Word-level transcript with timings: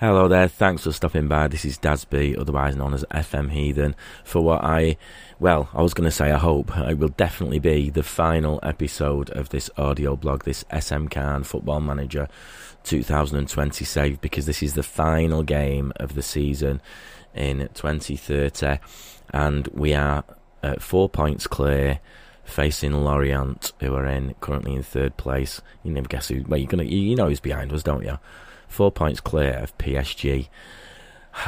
Hello 0.00 0.26
there, 0.26 0.48
thanks 0.48 0.82
for 0.82 0.90
stopping 0.90 1.28
by. 1.28 1.46
This 1.46 1.64
is 1.64 1.78
Dasby, 1.78 2.36
otherwise 2.36 2.74
known 2.74 2.94
as 2.94 3.04
FM 3.12 3.52
Heathen, 3.52 3.94
for 4.24 4.42
what 4.42 4.64
I, 4.64 4.96
well, 5.38 5.68
I 5.72 5.82
was 5.82 5.94
going 5.94 6.08
to 6.08 6.10
say 6.10 6.32
I 6.32 6.38
hope 6.38 6.76
it 6.76 6.98
will 6.98 7.10
definitely 7.10 7.60
be 7.60 7.90
the 7.90 8.02
final 8.02 8.58
episode 8.64 9.30
of 9.30 9.50
this 9.50 9.70
audio 9.76 10.16
blog, 10.16 10.42
this 10.42 10.64
SM 10.76 11.06
Caen 11.06 11.44
Football 11.44 11.78
Manager 11.78 12.26
2020 12.82 13.84
save, 13.84 14.20
because 14.20 14.46
this 14.46 14.64
is 14.64 14.74
the 14.74 14.82
final 14.82 15.44
game 15.44 15.92
of 15.94 16.16
the 16.16 16.22
season 16.22 16.82
in 17.32 17.68
2030, 17.74 18.80
and 19.32 19.68
we 19.68 19.94
are 19.94 20.24
uh, 20.64 20.74
four 20.80 21.08
points 21.08 21.46
clear 21.46 22.00
facing 22.42 23.04
Lorient, 23.04 23.72
who 23.78 23.94
are 23.94 24.06
in 24.06 24.34
currently 24.40 24.74
in 24.74 24.82
third 24.82 25.16
place. 25.16 25.62
You 25.84 25.92
never 25.92 26.08
guess 26.08 26.26
who. 26.26 26.42
Well, 26.48 26.58
you're 26.58 26.68
gonna, 26.68 26.82
you 26.82 27.14
know 27.14 27.28
who's 27.28 27.38
behind 27.38 27.72
us, 27.72 27.84
don't 27.84 28.04
you? 28.04 28.18
Four 28.74 28.90
points 28.90 29.20
clear 29.20 29.52
of 29.54 29.76
PSG. 29.78 30.48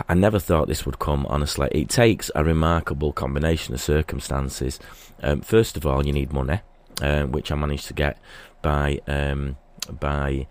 I 0.08 0.14
never 0.14 0.38
thought 0.38 0.68
this 0.68 0.86
would 0.86 0.98
come, 0.98 1.26
honestly. 1.26 1.68
It 1.72 1.88
takes 1.88 2.30
a 2.34 2.44
remarkable 2.44 3.12
combination 3.12 3.74
of 3.74 3.80
circumstances. 3.80 4.78
Um, 5.22 5.40
first 5.40 5.76
of 5.76 5.86
all, 5.86 6.06
you 6.06 6.12
need 6.12 6.32
money, 6.32 6.60
uh, 7.02 7.24
which 7.24 7.52
I 7.52 7.56
managed 7.56 7.86
to 7.88 7.94
get 7.94 8.18
by 8.62 9.00
um, 9.06 9.56
by 10.00 10.46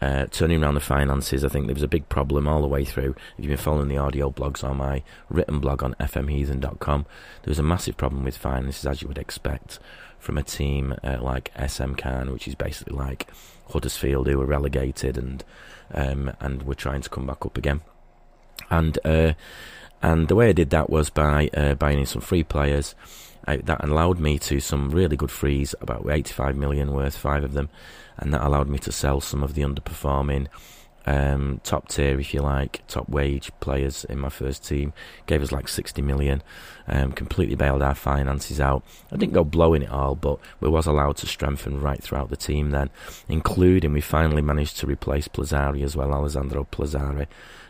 uh, 0.00 0.26
turning 0.26 0.62
around 0.62 0.74
the 0.74 0.80
finances. 0.80 1.44
I 1.44 1.48
think 1.48 1.66
there 1.66 1.74
was 1.74 1.82
a 1.82 1.88
big 1.88 2.08
problem 2.08 2.46
all 2.46 2.62
the 2.62 2.68
way 2.68 2.84
through. 2.84 3.14
If 3.36 3.44
you've 3.44 3.48
been 3.48 3.56
following 3.56 3.88
the 3.88 3.98
audio 3.98 4.30
blogs 4.30 4.62
on 4.62 4.76
my 4.76 5.02
written 5.28 5.58
blog 5.60 5.82
on 5.82 5.94
fmheathen.com, 5.94 7.06
there 7.42 7.50
was 7.50 7.58
a 7.58 7.64
massive 7.64 7.96
problem 7.96 8.24
with 8.24 8.36
finances, 8.36 8.86
as 8.86 9.02
you 9.02 9.08
would 9.08 9.18
expect 9.18 9.78
from 10.18 10.38
a 10.38 10.42
team 10.42 10.94
uh, 11.02 11.18
like 11.20 11.52
SM 11.56 11.94
Caen, 11.94 12.32
which 12.32 12.48
is 12.48 12.54
basically 12.54 12.96
like 12.96 13.26
Huddersfield, 13.70 14.26
who 14.26 14.38
were 14.38 14.46
relegated 14.46 15.16
and 15.16 15.44
um, 15.92 16.32
and 16.40 16.62
we're 16.62 16.74
trying 16.74 17.00
to 17.00 17.08
come 17.08 17.26
back 17.26 17.44
up 17.46 17.56
again. 17.56 17.80
And 18.70 18.98
uh, 19.04 19.32
and 20.02 20.28
the 20.28 20.34
way 20.34 20.48
I 20.48 20.52
did 20.52 20.70
that 20.70 20.90
was 20.90 21.10
by 21.10 21.50
uh, 21.54 21.74
buying 21.74 21.98
in 21.98 22.06
some 22.06 22.22
free 22.22 22.44
players. 22.44 22.94
I, 23.46 23.56
that 23.58 23.84
allowed 23.84 24.18
me 24.18 24.38
to 24.40 24.60
some 24.60 24.90
really 24.90 25.16
good 25.16 25.30
frees, 25.30 25.74
about 25.80 26.08
85 26.08 26.56
million 26.56 26.92
worth, 26.92 27.16
five 27.16 27.44
of 27.44 27.52
them, 27.52 27.68
and 28.16 28.32
that 28.34 28.42
allowed 28.42 28.68
me 28.68 28.78
to 28.80 28.92
sell 28.92 29.20
some 29.20 29.42
of 29.42 29.54
the 29.54 29.62
underperforming 29.62 30.48
um, 31.08 31.60
top 31.64 31.88
tier, 31.88 32.20
if 32.20 32.34
you 32.34 32.42
like, 32.42 32.82
top 32.86 33.08
wage 33.08 33.50
players 33.60 34.04
in 34.04 34.18
my 34.18 34.28
first 34.28 34.66
team. 34.66 34.92
Gave 35.26 35.42
us 35.42 35.50
like 35.50 35.66
60 35.66 36.02
million, 36.02 36.42
um, 36.86 37.12
completely 37.12 37.54
bailed 37.54 37.82
our 37.82 37.94
finances 37.94 38.60
out. 38.60 38.84
I 39.10 39.16
didn't 39.16 39.32
go 39.32 39.42
blowing 39.44 39.82
it 39.82 39.90
all, 39.90 40.14
but 40.14 40.38
we 40.60 40.68
was 40.68 40.86
allowed 40.86 41.16
to 41.18 41.26
strengthen 41.26 41.80
right 41.80 42.02
throughout 42.02 42.28
the 42.28 42.36
team 42.36 42.72
then, 42.72 42.90
including 43.26 43.94
we 43.94 44.02
finally 44.02 44.42
managed 44.42 44.76
to 44.78 44.86
replace 44.86 45.28
Plizzari 45.28 45.82
as 45.82 45.96
well, 45.96 46.12
Alessandro 46.12 46.66
Plizzari, 46.70 47.26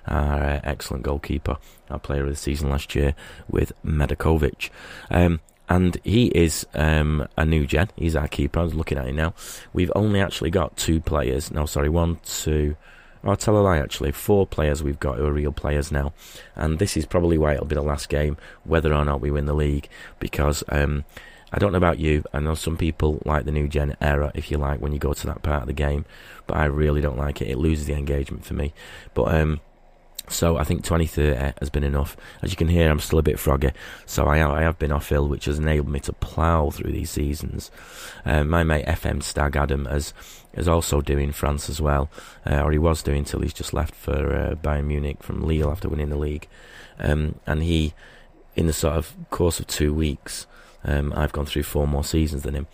our 0.09 0.43
uh, 0.43 0.61
excellent 0.65 1.05
goalkeeper, 1.05 1.59
our 1.91 2.01
player 2.01 2.25
of 2.25 2.31
the 2.31 2.37
season 2.37 2.71
last 2.71 2.95
year, 2.97 3.15
with 3.49 3.73
Medakovic. 3.85 4.71
Um, 5.11 5.41
and 5.69 5.99
he 6.05 6.27
is 6.29 6.67
um, 6.75 7.27
a 7.37 7.45
new 7.45 7.67
gen. 7.67 7.91
He's 7.97 8.17
our 8.17 8.29
keeper. 8.29 8.61
I 8.61 8.65
was 8.65 8.75
looking 8.75 8.99
at 8.99 9.07
him 9.07 9.17
now. 9.17 9.35
We've 9.73 9.93
only 9.95 10.21
actually 10.21 10.51
got 10.51 10.77
two 10.77 11.01
players. 11.01 11.51
No, 11.51 11.67
sorry, 11.67 11.89
one, 11.89 12.21
two, 12.25 12.77
I'll 13.25 13.37
tell 13.37 13.59
a 13.59 13.61
lie 13.61 13.79
actually. 13.79 14.13
Four 14.13 14.47
players 14.47 14.83
we've 14.83 15.01
got 15.01 15.19
who 15.19 15.27
are 15.27 15.33
real 15.33 15.53
players 15.53 15.91
now, 15.91 16.13
and 16.55 16.79
this 16.79 16.97
is 16.97 17.07
probably 17.07 17.39
why 17.39 17.55
it'll 17.55 17.67
be 17.67 17.75
the 17.75 17.83
last 17.83 18.09
game, 18.09 18.37
whether 18.65 18.93
or 18.95 19.05
not 19.05 19.21
we 19.21 19.31
win 19.31 19.47
the 19.47 19.55
league. 19.55 19.89
Because 20.19 20.63
um, 20.69 21.05
I 21.53 21.59
don't 21.59 21.73
know 21.73 21.79
about 21.79 21.99
you, 21.99 22.25
I 22.33 22.41
know 22.41 22.55
some 22.55 22.77
people 22.77 23.21
like 23.25 23.45
the 23.45 23.53
new 23.53 23.69
gen 23.69 23.97
era, 24.01 24.31
if 24.35 24.51
you 24.51 24.59
like, 24.59 24.81
when 24.81 24.93
you 24.93 24.99
go 24.99 25.13
to 25.13 25.27
that 25.27 25.43
part 25.43 25.63
of 25.63 25.67
the 25.67 25.73
game, 25.73 26.05
but 26.47 26.57
I 26.57 26.67
really 26.67 27.01
don't 27.01 27.19
like 27.19 27.43
it. 27.43 27.49
It 27.49 27.59
loses 27.59 27.87
the 27.87 27.95
engagement 27.95 28.45
for 28.45 28.55
me. 28.55 28.73
But 29.15 29.35
um, 29.35 29.61
so 30.29 30.57
I 30.57 30.65
think 30.65 30.85
2030 30.85 31.55
has 31.59 31.71
been 31.71 31.85
enough. 31.85 32.17
As 32.43 32.51
you 32.51 32.57
can 32.57 32.69
hear, 32.69 32.91
I'm 32.91 33.01
still 33.01 33.19
a 33.19 33.23
bit 33.23 33.39
froggy, 33.39 33.71
so 34.07 34.27
I, 34.27 34.59
I 34.59 34.63
have 34.63 34.79
been 34.79 34.93
off 34.93 35.13
ill, 35.13 35.29
which 35.29 35.47
has 35.47 35.59
enabled 35.59 35.91
me 35.91 36.01
to 36.01 36.13
plough 36.13 36.71
through 36.71 36.93
these 36.93 37.11
seasons. 37.11 37.71
Uh, 38.25 38.45
my 38.45 38.65
mate 38.65 38.87
FM 38.87 39.23
Stag 39.23 39.57
Adam 39.57 39.87
has 39.87 40.13
is 40.55 40.69
also 40.69 41.01
doing 41.01 41.33
France 41.33 41.69
as 41.69 41.81
well, 41.81 42.11
uh, 42.45 42.63
or 42.63 42.73
he 42.73 42.79
was 42.79 43.03
doing 43.03 43.25
till 43.25 43.41
he's 43.41 43.53
just 43.55 43.73
left 43.73 43.95
for 43.95 44.35
uh, 44.35 44.55
Bayern 44.55 44.87
Munich 44.87 45.23
from 45.23 45.43
Lille 45.43 45.71
after 45.71 45.89
winning 45.89 46.09
the 46.09 46.17
league. 46.17 46.49
Um, 46.99 47.37
and 47.47 47.63
he, 47.63 47.95
in 48.57 48.67
the 48.67 48.73
sort 48.73 48.97
of 48.97 49.15
course 49.31 49.61
of 49.61 49.67
two 49.67 49.95
weeks, 49.95 50.47
um, 50.89 51.13
I've 51.15 51.33
gone 51.33 51.45
through 51.45 51.65
four 51.65 51.87
more 51.87 52.03
seasons 52.03 52.45
than 52.45 52.55
him 52.55 52.67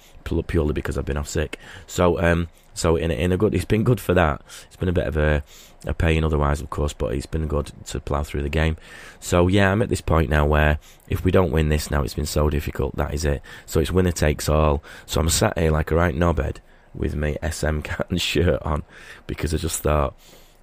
purely 0.47 0.73
because 0.73 0.97
I've 0.97 1.05
been 1.05 1.17
off 1.17 1.29
sick. 1.29 1.59
So, 1.89 2.21
um, 2.21 2.49
so 2.73 2.95
in 2.95 3.11
in 3.11 3.33
a 3.33 3.37
good, 3.37 3.55
it's 3.55 3.65
been 3.65 3.83
good 3.83 4.01
for 4.01 4.15
that. 4.15 4.41
It's 4.69 4.77
been 4.77 4.89
a 4.89 4.93
bit 4.93 5.09
of 5.09 5.17
a, 5.17 5.43
a 5.85 5.95
pain 5.95 6.23
otherwise, 6.23 6.61
of 6.61 6.71
course, 6.71 6.93
but 6.93 7.13
it's 7.13 7.27
been 7.27 7.49
good 7.49 7.73
to 7.87 7.99
plough 7.99 8.23
through 8.23 8.43
the 8.43 8.49
game. 8.49 8.77
So 9.19 9.49
yeah, 9.49 9.73
I'm 9.73 9.83
at 9.83 9.89
this 9.89 10.01
point 10.01 10.31
now 10.31 10.47
where 10.47 10.79
if 11.09 11.25
we 11.25 11.33
don't 11.33 11.51
win 11.51 11.71
this 11.71 11.91
now, 11.91 12.05
it's 12.05 12.15
been 12.15 12.25
so 12.25 12.49
difficult. 12.49 12.95
That 12.95 13.13
is 13.13 13.25
it. 13.25 13.43
So 13.67 13.81
it's 13.81 13.91
winner 13.91 14.13
takes 14.13 14.49
all. 14.49 14.83
So 15.07 15.21
I'm 15.21 15.29
sat 15.29 15.59
here 15.59 15.73
like 15.73 15.91
a 15.91 15.97
right 15.97 16.15
knobhead 16.15 16.59
with 16.95 17.17
my 17.17 17.37
SM 17.43 17.81
Canton 17.83 18.19
shirt 18.19 18.63
on 18.63 18.85
because 19.27 19.53
I 19.53 19.57
just 19.57 19.83
thought. 19.83 20.15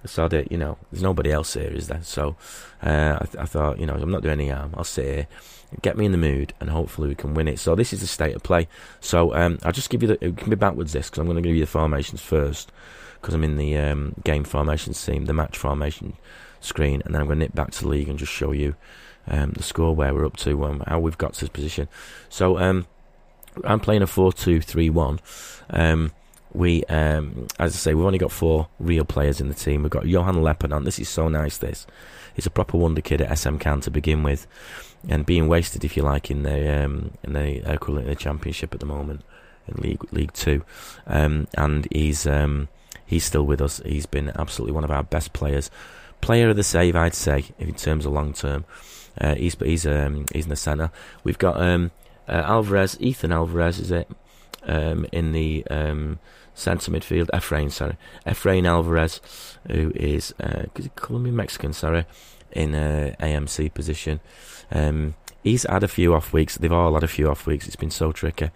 I 0.04 0.08
saw 0.08 0.28
that, 0.28 0.50
you 0.50 0.58
know, 0.58 0.78
there's 0.90 1.02
nobody 1.02 1.30
else 1.30 1.54
here, 1.54 1.70
is 1.70 1.88
there? 1.88 2.02
So 2.02 2.36
uh, 2.82 3.18
I, 3.20 3.24
th- 3.24 3.36
I 3.36 3.44
thought, 3.44 3.78
you 3.78 3.86
know, 3.86 3.94
I'm 3.94 4.10
not 4.10 4.22
doing 4.22 4.40
any 4.40 4.48
harm. 4.48 4.74
I'll 4.76 4.84
sit 4.84 5.04
here 5.04 5.26
get 5.80 5.96
me 5.96 6.04
in 6.04 6.12
the 6.12 6.18
mood, 6.18 6.52
and 6.60 6.68
hopefully 6.68 7.08
we 7.08 7.14
can 7.14 7.34
win 7.34 7.48
it. 7.48 7.58
So 7.58 7.74
this 7.74 7.92
is 7.92 8.00
the 8.00 8.06
state 8.06 8.36
of 8.36 8.42
play. 8.42 8.68
So 9.00 9.34
um, 9.34 9.58
I'll 9.62 9.72
just 9.72 9.88
give 9.88 10.02
you 10.02 10.08
the. 10.08 10.24
It 10.24 10.36
can 10.36 10.50
be 10.50 10.56
backwards 10.56 10.92
this 10.92 11.08
because 11.08 11.20
I'm 11.20 11.26
going 11.26 11.36
to 11.36 11.42
give 11.42 11.56
you 11.56 11.62
the 11.62 11.70
formations 11.70 12.20
first 12.20 12.70
because 13.20 13.34
I'm 13.34 13.44
in 13.44 13.56
the 13.56 13.76
um, 13.76 14.14
game 14.24 14.44
formation 14.44 14.94
scene, 14.94 15.24
the 15.24 15.32
match 15.32 15.56
formation 15.56 16.14
screen, 16.60 17.02
and 17.04 17.14
then 17.14 17.20
I'm 17.20 17.28
going 17.28 17.38
to 17.38 17.44
nip 17.44 17.54
back 17.54 17.70
to 17.70 17.82
the 17.82 17.88
league 17.88 18.08
and 18.08 18.18
just 18.18 18.32
show 18.32 18.52
you 18.52 18.74
um, 19.28 19.52
the 19.52 19.62
score 19.62 19.94
where 19.94 20.12
we're 20.12 20.26
up 20.26 20.36
to, 20.38 20.64
um, 20.64 20.82
how 20.86 20.98
we've 20.98 21.18
got 21.18 21.34
to 21.34 21.40
this 21.40 21.48
position. 21.48 21.88
So 22.28 22.58
um, 22.58 22.86
I'm 23.64 23.80
playing 23.80 24.02
a 24.02 24.08
four-two-three-one. 24.08 25.20
Um, 25.70 26.12
we, 26.54 26.84
um, 26.84 27.46
as 27.58 27.74
I 27.74 27.76
say, 27.76 27.94
we've 27.94 28.04
only 28.06 28.18
got 28.18 28.32
four 28.32 28.68
real 28.78 29.04
players 29.04 29.40
in 29.40 29.48
the 29.48 29.54
team. 29.54 29.82
We've 29.82 29.90
got 29.90 30.06
Johan 30.06 30.36
Lepenant. 30.36 30.84
This 30.84 30.98
is 30.98 31.08
so 31.08 31.28
nice. 31.28 31.58
This, 31.58 31.86
he's 32.34 32.46
a 32.46 32.50
proper 32.50 32.76
wonder 32.76 33.00
kid 33.00 33.20
at 33.20 33.38
SM 33.38 33.56
Caen 33.56 33.80
to 33.82 33.90
begin 33.90 34.22
with 34.22 34.46
and 35.08 35.26
being 35.26 35.48
wasted, 35.48 35.84
if 35.84 35.96
you 35.96 36.02
like, 36.02 36.30
in 36.30 36.42
the 36.42 36.84
um, 36.84 37.12
in 37.22 37.32
the 37.32 37.72
equivalent 37.72 38.08
of 38.08 38.16
the 38.16 38.22
championship 38.22 38.74
at 38.74 38.80
the 38.80 38.86
moment 38.86 39.22
in 39.66 39.82
League 39.82 40.12
League 40.12 40.32
Two, 40.32 40.64
um, 41.06 41.48
and 41.56 41.88
he's 41.90 42.26
um, 42.26 42.68
he's 43.04 43.24
still 43.24 43.44
with 43.44 43.60
us. 43.60 43.80
He's 43.84 44.06
been 44.06 44.30
absolutely 44.36 44.72
one 44.72 44.84
of 44.84 44.90
our 44.90 45.02
best 45.02 45.32
players, 45.32 45.70
player 46.20 46.50
of 46.50 46.56
the 46.56 46.62
save, 46.62 46.96
I'd 46.96 47.14
say, 47.14 47.46
in 47.58 47.74
terms 47.74 48.06
of 48.06 48.12
long 48.12 48.32
term. 48.32 48.64
Uh, 49.20 49.34
he's 49.34 49.56
he's 49.58 49.86
um, 49.86 50.26
he's 50.32 50.44
in 50.44 50.50
the 50.50 50.56
centre. 50.56 50.90
We've 51.24 51.38
got 51.38 51.60
um, 51.60 51.90
uh, 52.28 52.42
Alvarez, 52.44 52.96
Ethan 53.00 53.32
Alvarez, 53.32 53.78
is 53.78 53.90
it, 53.90 54.08
um, 54.64 55.06
in 55.12 55.32
the 55.32 55.66
um, 55.68 56.18
centre 56.54 56.90
midfield. 56.90 57.28
Efrain, 57.32 57.70
sorry, 57.70 57.96
Efrain 58.26 58.66
Alvarez, 58.66 59.20
who 59.70 59.92
is 59.94 60.34
uh, 60.40 60.64
Colombian 60.96 61.36
Mexican, 61.36 61.72
sorry, 61.72 62.04
in 62.52 62.74
a 62.74 63.14
AMC 63.20 63.72
position. 63.74 64.20
Um, 64.70 65.14
he's 65.42 65.64
had 65.64 65.82
a 65.82 65.88
few 65.88 66.14
off 66.14 66.32
weeks. 66.32 66.56
They've 66.56 66.72
all 66.72 66.94
had 66.94 67.02
a 67.02 67.08
few 67.08 67.28
off 67.28 67.46
weeks. 67.46 67.66
It's 67.66 67.76
been 67.76 67.90
so 67.90 68.12
tricky. 68.12 68.50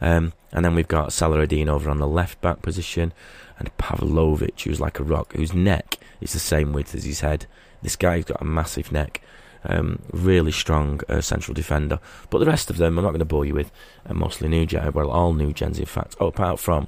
Um, 0.00 0.32
and 0.52 0.64
then 0.64 0.74
we've 0.74 0.88
got 0.88 1.10
Salaradin 1.10 1.68
over 1.68 1.90
on 1.90 1.98
the 1.98 2.06
left 2.06 2.40
back 2.40 2.62
position, 2.62 3.12
and 3.58 3.76
Pavlovic, 3.76 4.60
who's 4.62 4.80
like 4.80 4.98
a 4.98 5.04
rock, 5.04 5.34
whose 5.34 5.52
neck 5.52 5.98
is 6.20 6.32
the 6.32 6.38
same 6.38 6.72
width 6.72 6.94
as 6.94 7.04
his 7.04 7.20
head. 7.20 7.46
This 7.82 7.96
guy's 7.96 8.24
got 8.24 8.40
a 8.40 8.44
massive 8.44 8.90
neck. 8.90 9.20
Um, 9.64 9.98
really 10.12 10.52
strong 10.52 11.00
uh, 11.08 11.20
central 11.20 11.54
defender. 11.54 11.98
But 12.30 12.38
the 12.38 12.46
rest 12.46 12.70
of 12.70 12.76
them, 12.76 12.96
I'm 12.96 13.04
not 13.04 13.10
going 13.10 13.18
to 13.18 13.24
bore 13.24 13.44
you 13.44 13.54
with, 13.54 13.72
are 14.06 14.14
mostly 14.14 14.48
new 14.48 14.66
gen. 14.66 14.92
Well, 14.92 15.10
all 15.10 15.34
new 15.34 15.52
gens, 15.52 15.78
in 15.78 15.86
fact. 15.86 16.16
Oh, 16.20 16.28
apart 16.28 16.60
from 16.60 16.86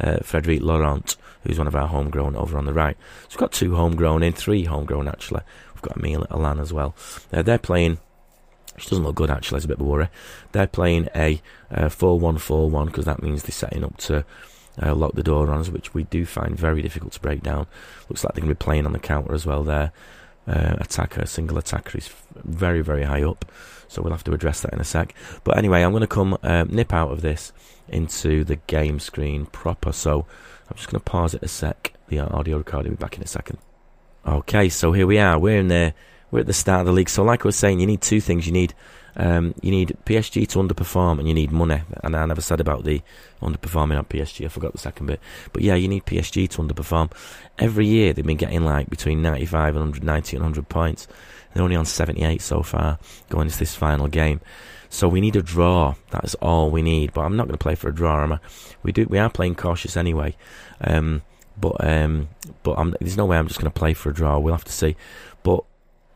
uh, 0.00 0.18
Frederic 0.22 0.62
Laurent, 0.62 1.16
who's 1.42 1.58
one 1.58 1.66
of 1.66 1.76
our 1.76 1.88
homegrown 1.88 2.36
over 2.36 2.58
on 2.58 2.64
the 2.64 2.72
right. 2.72 2.96
So 3.24 3.28
we've 3.30 3.38
got 3.38 3.52
two 3.52 3.74
homegrown 3.76 4.22
in, 4.22 4.32
three 4.32 4.64
homegrown 4.64 5.08
actually. 5.08 5.42
We've 5.74 5.82
got 5.82 5.96
Emile 5.98 6.26
Alan 6.30 6.58
as 6.58 6.72
well. 6.72 6.94
Uh, 7.32 7.42
they're 7.42 7.58
playing 7.58 7.98
which 8.74 8.90
doesn't 8.90 9.04
look 9.04 9.16
good 9.16 9.30
actually, 9.30 9.56
it's 9.56 9.64
a 9.64 9.68
bit 9.68 9.78
of 9.78 9.86
a 9.86 9.88
worry. 9.88 10.08
They're 10.52 10.66
playing 10.66 11.08
a 11.14 11.40
uh, 11.70 11.88
4 11.88 12.20
1 12.20 12.38
4 12.38 12.68
1 12.68 12.86
because 12.86 13.06
that 13.06 13.22
means 13.22 13.42
they're 13.42 13.50
setting 13.50 13.82
up 13.82 13.96
to 13.98 14.24
uh, 14.82 14.94
lock 14.94 15.14
the 15.14 15.22
door 15.22 15.50
on 15.50 15.60
us, 15.60 15.70
which 15.70 15.94
we 15.94 16.04
do 16.04 16.26
find 16.26 16.58
very 16.58 16.82
difficult 16.82 17.14
to 17.14 17.20
break 17.20 17.42
down. 17.42 17.66
Looks 18.10 18.22
like 18.22 18.34
they're 18.34 18.42
going 18.42 18.54
to 18.54 18.58
be 18.58 18.64
playing 18.64 18.84
on 18.84 18.92
the 18.92 18.98
counter 18.98 19.32
as 19.32 19.46
well 19.46 19.62
there. 19.62 19.92
Uh, 20.46 20.76
attacker, 20.78 21.26
single 21.26 21.58
attacker 21.58 21.98
is 21.98 22.08
very, 22.34 22.80
very 22.80 23.02
high 23.02 23.22
up, 23.22 23.44
so 23.88 24.00
we'll 24.00 24.12
have 24.12 24.22
to 24.22 24.32
address 24.32 24.60
that 24.60 24.72
in 24.72 24.80
a 24.80 24.84
sec. 24.84 25.12
But 25.42 25.58
anyway, 25.58 25.82
I'm 25.82 25.90
going 25.90 26.02
to 26.02 26.06
come 26.06 26.38
um, 26.42 26.68
nip 26.68 26.92
out 26.92 27.10
of 27.10 27.20
this 27.20 27.52
into 27.88 28.44
the 28.44 28.56
game 28.56 29.00
screen 29.00 29.46
proper, 29.46 29.92
so 29.92 30.24
I'm 30.70 30.76
just 30.76 30.88
going 30.88 31.00
to 31.00 31.04
pause 31.04 31.34
it 31.34 31.42
a 31.42 31.48
sec. 31.48 31.94
The 32.08 32.20
audio 32.20 32.58
recording 32.58 32.92
will 32.92 32.96
be 32.96 33.02
back 33.02 33.16
in 33.16 33.24
a 33.24 33.26
second. 33.26 33.58
Okay, 34.24 34.68
so 34.68 34.92
here 34.92 35.06
we 35.06 35.18
are. 35.18 35.36
We're 35.36 35.58
in 35.58 35.68
there 35.68 35.94
we're 36.30 36.40
at 36.40 36.46
the 36.46 36.52
start 36.52 36.80
of 36.80 36.86
the 36.86 36.92
league. 36.92 37.08
So, 37.08 37.22
like 37.22 37.44
I 37.44 37.48
was 37.48 37.56
saying, 37.56 37.80
you 37.80 37.86
need 37.86 38.00
two 38.00 38.20
things. 38.20 38.46
You 38.46 38.52
need 38.52 38.74
Um, 39.16 39.54
you 39.62 39.70
need 39.70 39.96
PSG 40.04 40.46
to 40.48 40.58
underperform, 40.58 41.18
and 41.18 41.26
you 41.26 41.34
need 41.34 41.50
money. 41.50 41.82
And 42.02 42.14
I 42.14 42.26
never 42.26 42.40
said 42.40 42.60
about 42.60 42.84
the 42.84 43.02
underperforming 43.40 43.98
on 43.98 44.04
PSG. 44.04 44.44
I 44.44 44.48
forgot 44.48 44.72
the 44.72 44.78
second 44.78 45.06
bit. 45.06 45.20
But 45.52 45.62
yeah, 45.62 45.74
you 45.74 45.88
need 45.88 46.04
PSG 46.04 46.48
to 46.50 46.62
underperform. 46.62 47.12
Every 47.58 47.86
year 47.86 48.12
they've 48.12 48.26
been 48.26 48.36
getting 48.36 48.64
like 48.64 48.90
between 48.90 49.22
95 49.22 49.76
and 49.76 49.84
190 49.86 50.36
and 50.36 50.44
100 50.44 50.68
points. 50.68 51.08
They're 51.54 51.62
only 51.62 51.76
on 51.76 51.86
78 51.86 52.42
so 52.42 52.62
far 52.62 52.98
going 53.30 53.46
into 53.46 53.58
this 53.58 53.74
final 53.74 54.08
game. 54.08 54.40
So 54.90 55.08
we 55.08 55.20
need 55.20 55.36
a 55.36 55.42
draw. 55.42 55.94
That's 56.10 56.34
all 56.36 56.70
we 56.70 56.82
need. 56.82 57.12
But 57.12 57.22
I'm 57.22 57.36
not 57.36 57.46
going 57.46 57.58
to 57.58 57.62
play 57.62 57.74
for 57.74 57.88
a 57.88 57.94
draw. 57.94 58.22
Am 58.22 58.34
I? 58.34 58.40
We 58.82 58.92
do. 58.92 59.06
We 59.08 59.18
are 59.18 59.30
playing 59.30 59.54
cautious 59.54 59.96
anyway. 59.96 60.36
Um, 60.80 61.22
but 61.58 61.82
um, 61.84 62.28
but 62.62 62.74
I'm, 62.78 62.94
there's 63.00 63.16
no 63.16 63.24
way 63.24 63.38
I'm 63.38 63.48
just 63.48 63.58
going 63.58 63.72
to 63.72 63.78
play 63.78 63.94
for 63.94 64.10
a 64.10 64.14
draw. 64.14 64.38
We'll 64.38 64.54
have 64.54 64.64
to 64.64 64.72
see. 64.72 64.96
But 65.42 65.64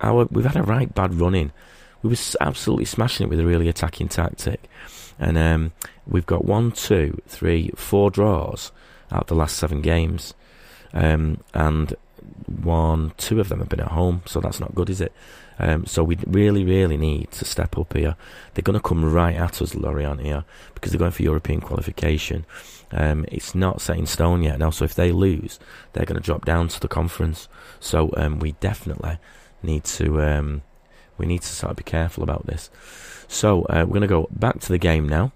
our 0.01 0.27
we've 0.31 0.45
had 0.45 0.57
a 0.57 0.63
right 0.63 0.95
bad 0.95 1.15
run 1.15 1.35
in. 1.35 1.53
We 2.03 2.11
were 2.11 2.17
absolutely 2.41 2.87
smashing 2.87 3.27
it 3.27 3.31
with 3.31 3.41
a 3.41 3.47
really 3.47 3.69
attacking 3.69 4.09
tactic, 4.09 4.69
and 5.19 5.37
um, 5.37 5.73
we've 6.07 6.27
got 6.27 6.45
one, 6.45 6.73
two, 6.73 7.21
three, 7.27 7.71
four 7.77 8.11
draws 8.11 8.73
out 9.13 9.27
the 9.27 9.35
last 9.35 9.57
seven 9.57 9.81
games, 9.83 10.35
um, 10.93 11.43
and 11.53 11.95
one, 12.47 13.13
two 13.17 13.41
of 13.41 13.49
them 13.49 13.61
have 13.61 13.69
been 13.69 13.81
at 13.81 13.89
home, 13.89 14.23
so 14.27 14.41
that's 14.41 14.61
not 14.61 14.75
good, 14.75 14.91
is 14.91 15.01
it? 15.01 15.13
Um, 15.59 15.85
so 15.85 16.03
we 16.03 16.17
really, 16.27 16.65
really 16.65 16.97
need 16.97 17.31
to 17.33 17.45
step 17.45 17.77
up 17.77 17.93
here. 17.93 18.17
They're 18.55 18.63
going 18.63 18.79
to 18.79 18.89
come 18.89 19.05
right 19.05 19.37
at 19.37 19.61
us, 19.61 19.75
Lorient, 19.75 20.23
here, 20.23 20.45
because 20.75 20.91
they're 20.91 20.99
going 20.99 21.11
for 21.11 21.23
European 21.23 21.61
qualification. 21.61 22.47
Um, 22.93 23.27
it's 23.29 23.55
not 23.55 23.83
set 23.83 23.99
in 23.99 24.07
stone 24.07 24.43
yet 24.43 24.59
now, 24.59 24.71
so 24.71 24.85
if 24.85 24.95
they 24.95 25.13
lose, 25.13 25.61
they're 25.93 26.07
going 26.07 26.21
to 26.21 26.25
drop 26.25 26.47
down 26.47 26.69
to 26.69 26.81
the 26.81 26.89
conference. 26.89 27.47
So 27.79 28.11
um, 28.17 28.39
we 28.39 28.53
definitely 28.53 29.19
need 29.63 29.85
to 29.85 30.23
um, 30.23 30.63
we 31.21 31.27
need 31.27 31.43
to 31.43 31.49
sort 31.49 31.71
of 31.71 31.77
be 31.77 31.85
careful 31.85 32.25
about 32.25 32.47
this. 32.47 32.71
So 33.29 33.63
uh, 33.65 33.85
we're 33.87 34.01
going 34.01 34.01
to 34.01 34.09
go 34.09 34.29
back 34.33 34.59
to 34.61 34.69
the 34.69 34.79
game 34.79 35.09
now. 35.09 35.33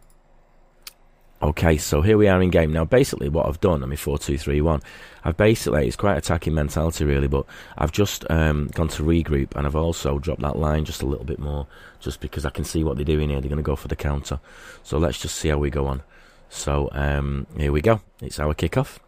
Okay, 1.43 1.77
so 1.77 2.01
here 2.01 2.17
we 2.17 2.27
are 2.27 2.41
in 2.41 2.49
game 2.49 2.73
now. 2.73 2.87
Basically, 2.87 3.29
what 3.29 3.47
I've 3.47 3.61
done, 3.61 3.83
I 3.83 3.87
mean, 3.87 3.99
four, 3.99 4.19
two, 4.19 4.39
three, 4.39 4.63
one. 4.63 4.81
I've 5.25 5.37
basically 5.37 5.87
it's 5.87 5.95
quite 5.97 6.17
attacking 6.17 6.55
mentality 6.55 7.05
really, 7.05 7.29
but 7.29 7.45
I've 7.77 7.93
just 7.93 8.25
um, 8.31 8.69
gone 8.69 8.89
to 8.89 9.03
regroup 9.03 9.55
and 9.55 9.67
I've 9.67 9.77
also 9.77 10.19
dropped 10.19 10.41
that 10.41 10.57
line 10.57 10.87
just 10.87 11.03
a 11.03 11.07
little 11.07 11.27
bit 11.27 11.39
more, 11.39 11.67
just 12.01 12.21
because 12.21 12.47
I 12.47 12.51
can 12.51 12.65
see 12.65 12.83
what 12.83 12.97
they're 12.97 13.05
doing 13.05 13.29
here. 13.29 13.41
They're 13.41 13.51
going 13.51 13.59
to 13.59 13.63
go 13.63 13.77
for 13.77 13.89
the 13.89 13.97
counter, 13.97 14.41
so 14.83 14.97
let's 14.97 15.21
just 15.21 15.37
see 15.37 15.49
how 15.49 15.59
we 15.59 15.69
go 15.69 15.87
on. 15.87 16.03
So 16.49 16.89
um, 16.93 17.47
here 17.59 17.73
we 17.73 17.83
go. 17.83 18.01
It's 18.23 18.41
our 18.41 18.55
kickoff. 18.55 18.99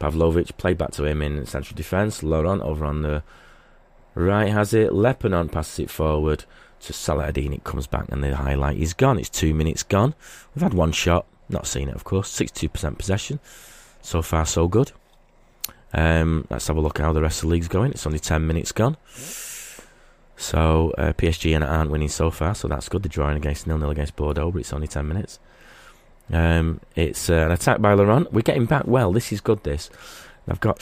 Pavlovic 0.00 0.56
played 0.56 0.78
back 0.78 0.90
to 0.92 1.04
him 1.04 1.22
in 1.22 1.46
central 1.46 1.76
defence. 1.76 2.22
Laurent 2.22 2.62
over 2.62 2.84
on 2.84 3.02
the 3.02 3.22
right 4.18 4.48
has 4.48 4.74
it. 4.74 4.90
Lepenant 4.90 5.52
passes 5.52 5.78
it 5.78 5.90
forward 5.90 6.44
to 6.80 6.92
Saladin. 6.92 7.52
It 7.52 7.64
comes 7.64 7.86
back 7.86 8.06
and 8.10 8.22
the 8.22 8.36
highlight 8.36 8.76
is 8.78 8.94
gone. 8.94 9.18
It's 9.18 9.28
two 9.28 9.54
minutes 9.54 9.82
gone. 9.82 10.14
We've 10.54 10.62
had 10.62 10.74
one 10.74 10.92
shot. 10.92 11.26
Not 11.48 11.66
seen 11.66 11.88
it, 11.88 11.94
of 11.94 12.04
course. 12.04 12.30
62% 12.30 12.98
possession. 12.98 13.40
So 14.02 14.22
far, 14.22 14.44
so 14.44 14.68
good. 14.68 14.92
Um, 15.92 16.46
let's 16.50 16.66
have 16.66 16.76
a 16.76 16.80
look 16.80 17.00
at 17.00 17.04
how 17.04 17.12
the 17.12 17.22
rest 17.22 17.42
of 17.42 17.48
the 17.48 17.54
league's 17.54 17.68
going. 17.68 17.92
It's 17.92 18.06
only 18.06 18.18
10 18.18 18.46
minutes 18.46 18.72
gone. 18.72 18.96
So 20.36 20.92
uh, 20.98 21.12
PSG 21.14 21.60
aren't 21.60 21.90
winning 21.90 22.08
so 22.08 22.30
far, 22.30 22.54
so 22.54 22.68
that's 22.68 22.88
good. 22.88 23.02
They're 23.02 23.08
drawing 23.08 23.36
against 23.36 23.66
nil 23.66 23.78
nil 23.78 23.90
against 23.90 24.14
Bordeaux, 24.14 24.52
but 24.52 24.60
it's 24.60 24.72
only 24.72 24.86
10 24.86 25.08
minutes. 25.08 25.40
Um, 26.30 26.80
it's 26.94 27.30
uh, 27.30 27.34
an 27.34 27.52
attack 27.52 27.80
by 27.80 27.94
Laurent. 27.94 28.32
We're 28.32 28.42
getting 28.42 28.66
back 28.66 28.86
well. 28.86 29.12
This 29.12 29.32
is 29.32 29.40
good. 29.40 29.64
This 29.64 29.90
I've 30.46 30.60
got 30.60 30.80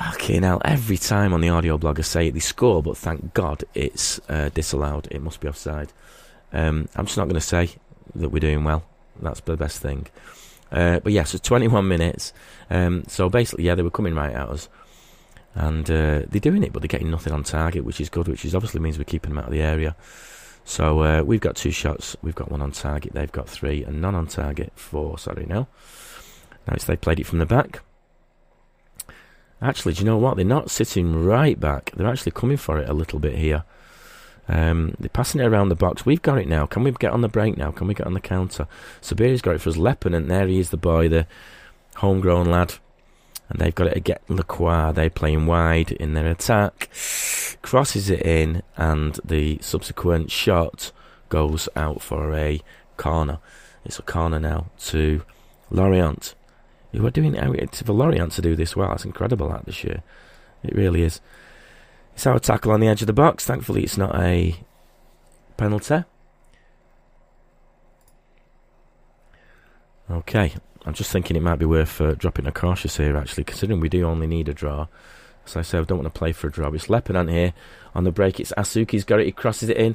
fucking 0.00 0.42
hell. 0.42 0.62
Every 0.64 0.96
time 0.96 1.34
on 1.34 1.42
the 1.42 1.50
audio 1.50 1.76
blog 1.76 1.98
I 1.98 2.02
say 2.02 2.28
it, 2.28 2.32
they 2.32 2.40
score, 2.40 2.82
but 2.82 2.96
thank 2.96 3.34
God 3.34 3.64
it's 3.74 4.18
uh, 4.30 4.48
disallowed. 4.48 5.08
It 5.10 5.20
must 5.20 5.40
be 5.40 5.48
offside. 5.48 5.92
Um, 6.52 6.88
I'm 6.96 7.04
just 7.04 7.18
not 7.18 7.24
going 7.24 7.34
to 7.34 7.40
say 7.40 7.70
that 8.14 8.30
we're 8.30 8.40
doing 8.40 8.64
well. 8.64 8.82
That's 9.20 9.40
the 9.40 9.58
best 9.58 9.80
thing. 9.80 10.06
Uh, 10.72 11.00
but 11.00 11.12
yeah, 11.12 11.24
so 11.24 11.36
21 11.36 11.86
minutes. 11.86 12.32
Um, 12.70 13.04
so 13.08 13.28
basically, 13.28 13.64
yeah, 13.64 13.74
they 13.74 13.82
were 13.82 13.90
coming 13.90 14.14
right 14.14 14.32
at 14.32 14.48
us. 14.48 14.68
And 15.54 15.90
uh, 15.90 16.22
they're 16.28 16.40
doing 16.40 16.62
it, 16.62 16.72
but 16.72 16.80
they're 16.80 16.88
getting 16.88 17.10
nothing 17.10 17.34
on 17.34 17.42
target, 17.42 17.84
which 17.84 18.00
is 18.00 18.08
good, 18.08 18.26
which 18.26 18.44
is 18.46 18.54
obviously 18.54 18.80
means 18.80 18.96
we're 18.96 19.04
keeping 19.04 19.30
them 19.30 19.38
out 19.38 19.46
of 19.46 19.52
the 19.52 19.60
area. 19.60 19.96
So 20.64 21.02
uh, 21.02 21.22
we've 21.22 21.40
got 21.40 21.56
two 21.56 21.72
shots. 21.72 22.16
We've 22.22 22.34
got 22.34 22.50
one 22.50 22.62
on 22.62 22.72
target. 22.72 23.12
They've 23.12 23.30
got 23.32 23.48
three, 23.48 23.84
and 23.84 24.00
none 24.00 24.14
on 24.14 24.28
target. 24.28 24.72
Four, 24.76 25.18
sorry, 25.18 25.44
now. 25.46 25.66
Now 26.66 26.74
it's 26.74 26.84
they 26.84 26.96
played 26.96 27.20
it 27.20 27.26
from 27.26 27.40
the 27.40 27.46
back. 27.46 27.82
Actually, 29.62 29.94
do 29.94 30.00
you 30.00 30.06
know 30.06 30.16
what? 30.16 30.36
They're 30.36 30.44
not 30.44 30.70
sitting 30.70 31.24
right 31.24 31.58
back. 31.58 31.92
They're 31.94 32.08
actually 32.08 32.32
coming 32.32 32.56
for 32.56 32.78
it 32.78 32.88
a 32.88 32.94
little 32.94 33.18
bit 33.18 33.36
here. 33.36 33.64
Um, 34.48 34.94
they're 34.98 35.08
passing 35.08 35.40
it 35.40 35.46
around 35.46 35.68
the 35.68 35.76
box. 35.76 36.04
We've 36.04 36.22
got 36.22 36.38
it 36.38 36.48
now. 36.48 36.66
Can 36.66 36.82
we 36.82 36.90
get 36.92 37.12
on 37.12 37.20
the 37.20 37.28
break 37.28 37.56
now? 37.56 37.70
Can 37.70 37.86
we 37.86 37.94
get 37.94 38.06
on 38.06 38.14
the 38.14 38.20
counter? 38.20 38.66
Sabiri's 39.00 39.42
got 39.42 39.54
it 39.54 39.60
for 39.60 39.70
us. 39.70 39.76
Leppen, 39.76 40.16
and 40.16 40.30
there 40.30 40.46
he 40.46 40.58
is, 40.58 40.70
the 40.70 40.76
boy, 40.76 41.08
the 41.08 41.26
homegrown 41.96 42.46
lad. 42.50 42.74
And 43.48 43.58
they've 43.58 43.74
got 43.74 43.88
it 43.88 44.02
get 44.02 44.22
Lacroix. 44.28 44.92
They're 44.92 45.10
playing 45.10 45.46
wide 45.46 45.92
in 45.92 46.14
their 46.14 46.26
attack. 46.26 46.88
Crosses 47.62 48.08
it 48.08 48.22
in, 48.22 48.62
and 48.76 49.18
the 49.24 49.58
subsequent 49.60 50.30
shot 50.30 50.90
goes 51.28 51.68
out 51.76 52.00
for 52.00 52.34
a 52.34 52.60
corner. 52.96 53.38
It's 53.84 53.98
a 53.98 54.02
corner 54.02 54.40
now 54.40 54.66
to 54.86 55.22
Lorient. 55.70 56.34
Who 56.92 57.06
are 57.06 57.10
doing 57.10 57.34
it 57.34 57.76
for 57.76 57.92
Lorient 57.92 58.32
to 58.32 58.42
do 58.42 58.56
this 58.56 58.74
well. 58.74 58.92
It's 58.92 59.04
incredible 59.04 59.48
that 59.50 59.64
this 59.64 59.84
year. 59.84 60.02
It 60.62 60.74
really 60.74 61.02
is. 61.02 61.20
It's 62.14 62.26
our 62.26 62.38
tackle 62.38 62.72
on 62.72 62.80
the 62.80 62.88
edge 62.88 63.00
of 63.00 63.06
the 63.06 63.12
box. 63.12 63.44
Thankfully, 63.44 63.84
it's 63.84 63.96
not 63.96 64.14
a 64.16 64.56
penalty. 65.56 66.04
Okay, 70.10 70.52
I'm 70.84 70.94
just 70.94 71.12
thinking 71.12 71.36
it 71.36 71.42
might 71.42 71.60
be 71.60 71.66
worth 71.66 72.00
uh, 72.00 72.14
dropping 72.14 72.46
a 72.46 72.52
cautious 72.52 72.96
here, 72.96 73.16
actually, 73.16 73.44
considering 73.44 73.78
we 73.78 73.88
do 73.88 74.04
only 74.04 74.26
need 74.26 74.48
a 74.48 74.54
draw. 74.54 74.88
As 75.46 75.56
I 75.56 75.62
say, 75.62 75.78
I 75.78 75.82
don't 75.82 75.98
want 75.98 76.12
to 76.12 76.18
play 76.18 76.32
for 76.32 76.48
a 76.48 76.52
draw. 76.52 76.72
It's 76.72 76.88
Lepenant 76.88 77.30
here 77.30 77.54
on 77.94 78.04
the 78.04 78.10
break. 78.10 78.40
It's 78.40 78.52
Asuki's 78.56 79.04
got 79.04 79.20
it. 79.20 79.26
He 79.26 79.32
crosses 79.32 79.68
it 79.68 79.76
in. 79.76 79.94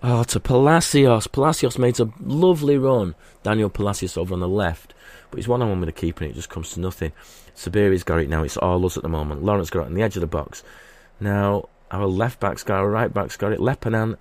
Oh, 0.00 0.22
to 0.22 0.38
Palacios. 0.38 1.26
Palacios 1.26 1.76
made 1.76 1.98
a 1.98 2.12
lovely 2.20 2.78
run. 2.78 3.16
Daniel 3.42 3.68
Palacios 3.68 4.16
over 4.16 4.32
on 4.32 4.40
the 4.40 4.48
left. 4.48 4.94
But 5.30 5.38
he's 5.38 5.48
one 5.48 5.60
on 5.60 5.70
one 5.70 5.80
with 5.80 5.88
the 5.88 5.92
keeper 5.92 6.24
and 6.24 6.32
it 6.32 6.36
just 6.36 6.48
comes 6.48 6.70
to 6.70 6.80
nothing. 6.80 7.12
Sabiri's 7.56 8.04
got 8.04 8.20
it 8.20 8.28
now. 8.28 8.44
It's 8.44 8.56
all 8.56 8.86
us 8.86 8.96
at 8.96 9.02
the 9.02 9.08
moment. 9.08 9.44
Lawrence 9.44 9.70
got 9.70 9.82
it 9.82 9.86
on 9.86 9.94
the 9.94 10.02
edge 10.02 10.16
of 10.16 10.20
the 10.20 10.28
box. 10.28 10.62
Now, 11.18 11.68
our 11.90 12.06
left 12.06 12.38
back's 12.38 12.62
got 12.62 12.76
it, 12.76 12.82
our 12.82 12.90
right 12.90 13.12
back's 13.12 13.36
got 13.36 13.52
it. 13.52 13.58
Lepenant. 13.58 14.18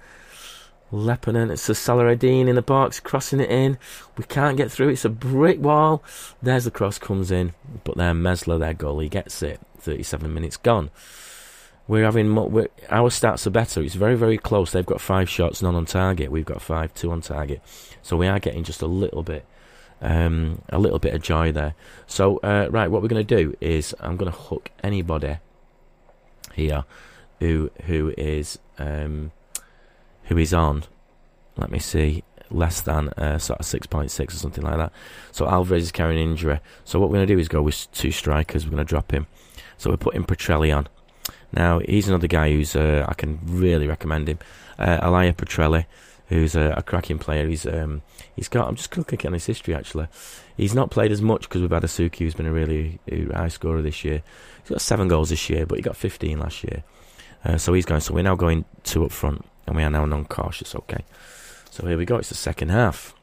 Lepenant, 0.91 1.51
it's 1.51 1.69
a 1.69 1.75
Saladin 1.75 2.47
in 2.47 2.55
the 2.55 2.61
box, 2.61 2.99
crossing 2.99 3.41
it 3.41 3.51
in. 3.51 3.77
We 4.17 4.23
can't 4.23 4.57
get 4.57 4.71
through. 4.71 4.89
It's 4.89 5.05
a 5.05 5.09
brick 5.09 5.59
wall. 5.59 6.01
There's 6.41 6.63
the 6.63 6.71
cross, 6.71 6.97
comes 6.97 7.29
in. 7.29 7.53
But 7.83 7.97
then 7.97 8.23
Meslier, 8.23 8.57
their 8.57 8.73
goalie, 8.73 9.09
gets 9.09 9.43
it. 9.43 9.59
37 9.79 10.33
minutes 10.33 10.57
gone. 10.57 10.89
We're 11.87 12.03
having 12.03 12.35
we're, 12.35 12.67
our 12.89 13.09
stats 13.09 13.47
are 13.47 13.51
better. 13.51 13.81
It's 13.81 13.95
very 13.95 14.15
very 14.15 14.37
close. 14.37 14.71
They've 14.71 14.85
got 14.85 14.99
five 14.99 15.29
shots, 15.29 15.61
none 15.61 15.75
on 15.75 15.85
target. 15.85 16.31
We've 16.31 16.45
got 16.45 16.61
five, 16.61 16.93
two 16.93 17.11
on 17.11 17.21
target. 17.21 17.61
So 18.01 18.17
we 18.17 18.27
are 18.27 18.39
getting 18.39 18.63
just 18.63 18.81
a 18.81 18.87
little 18.87 19.23
bit, 19.23 19.45
um, 20.01 20.61
a 20.69 20.79
little 20.79 20.99
bit 20.99 21.13
of 21.13 21.21
joy 21.21 21.51
there. 21.51 21.75
So 22.05 22.37
uh, 22.37 22.67
right, 22.69 22.91
what 22.91 23.01
we're 23.01 23.07
going 23.07 23.25
to 23.25 23.35
do 23.35 23.55
is 23.61 23.95
I'm 23.99 24.17
going 24.17 24.31
to 24.31 24.37
hook 24.37 24.69
anybody 24.83 25.37
here 26.53 26.83
who 27.39 27.71
who 27.85 28.13
is 28.17 28.59
um, 28.77 29.31
who 30.23 30.37
is 30.37 30.53
on. 30.53 30.83
Let 31.55 31.71
me 31.71 31.79
see, 31.79 32.23
less 32.51 32.81
than 32.81 33.09
uh, 33.09 33.37
sort 33.39 33.59
of 33.59 33.65
six 33.65 33.87
point 33.87 34.11
six 34.11 34.35
or 34.35 34.37
something 34.37 34.63
like 34.63 34.77
that. 34.77 34.91
So 35.31 35.47
Alvarez 35.47 35.83
is 35.83 35.91
carrying 35.91 36.31
injury. 36.31 36.59
So 36.83 36.99
what 36.99 37.09
we're 37.09 37.17
going 37.17 37.27
to 37.27 37.33
do 37.33 37.39
is 37.39 37.47
go 37.47 37.61
with 37.61 37.89
two 37.93 38.11
strikers. 38.11 38.65
We're 38.65 38.71
going 38.71 38.85
to 38.85 38.89
drop 38.89 39.11
him. 39.11 39.27
So 39.77 39.89
we're 39.89 39.97
putting 39.97 40.23
Petrelli 40.23 40.75
on. 40.75 40.89
Now 41.51 41.79
he's 41.79 42.07
another 42.07 42.27
guy 42.27 42.51
who's 42.51 42.75
uh, 42.75 43.05
I 43.07 43.13
can 43.13 43.39
really 43.43 43.87
recommend 43.87 44.29
him. 44.29 44.39
Uh, 44.77 44.99
Elia 45.01 45.33
Petrelli, 45.33 45.85
who's 46.27 46.55
a, 46.55 46.73
a 46.77 46.83
cracking 46.83 47.19
player. 47.19 47.47
He's 47.47 47.65
um, 47.65 48.01
he's 48.35 48.47
got. 48.47 48.67
I'm 48.67 48.75
just 48.75 48.95
looking 48.97 49.19
at 49.25 49.33
his 49.33 49.45
history 49.45 49.73
actually. 49.73 50.07
He's 50.55 50.73
not 50.73 50.91
played 50.91 51.11
as 51.11 51.21
much 51.21 51.43
because 51.43 51.61
we've 51.61 51.71
had 51.71 51.83
Asuki, 51.83 52.19
who's 52.19 52.33
been 52.33 52.47
a 52.47 52.51
really 52.51 52.99
high 53.33 53.47
scorer 53.47 53.81
this 53.81 54.03
year. 54.03 54.23
He's 54.63 54.71
got 54.71 54.81
seven 54.81 55.07
goals 55.07 55.29
this 55.29 55.49
year, 55.49 55.65
but 55.65 55.77
he 55.77 55.81
got 55.83 55.95
15 55.95 56.39
last 56.39 56.63
year. 56.63 56.83
Uh, 57.45 57.57
so 57.57 57.73
he's 57.73 57.85
going. 57.85 58.01
So 58.01 58.13
we're 58.13 58.23
now 58.23 58.35
going 58.35 58.65
two 58.83 59.05
up 59.05 59.11
front, 59.11 59.45
and 59.65 59.75
we 59.75 59.83
are 59.83 59.89
now 59.89 60.05
non-cautious. 60.05 60.75
Okay. 60.75 61.05
So 61.69 61.85
here 61.85 61.97
we 61.97 62.05
go. 62.05 62.17
It's 62.17 62.29
the 62.29 62.35
second 62.35 62.69
half. 62.69 63.13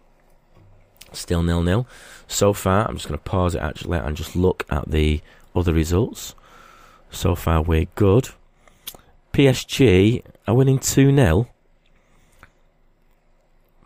Still 1.12 1.42
nil 1.42 1.62
nil. 1.62 1.86
So 2.28 2.52
far, 2.52 2.88
I'm 2.88 2.96
just 2.96 3.08
going 3.08 3.18
to 3.18 3.24
pause 3.24 3.54
it 3.54 3.62
actually 3.62 3.98
and 3.98 4.16
just 4.16 4.36
look 4.36 4.64
at 4.70 4.90
the 4.90 5.20
other 5.54 5.72
results. 5.72 6.34
So 7.14 7.36
far, 7.36 7.62
we're 7.62 7.86
good. 7.94 8.30
PSG 9.32 10.22
are 10.48 10.54
winning 10.54 10.80
2 10.80 11.14
0. 11.14 11.48